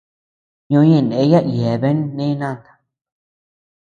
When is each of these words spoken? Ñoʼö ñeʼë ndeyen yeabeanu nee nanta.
Ñoʼö 0.71 0.83
ñeʼë 0.89 1.03
ndeyen 1.05 1.45
yeabeanu 1.57 2.03
nee 2.15 2.33
nanta. 2.39 2.71